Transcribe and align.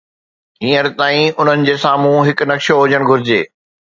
هينئر 0.63 0.89
تائين، 1.01 1.35
انهن 1.43 1.67
جي 1.69 1.75
سامهون 1.85 2.25
هڪ 2.29 2.43
نقشو 2.53 2.81
هجڻ 2.83 3.09
گهرجي. 3.13 3.41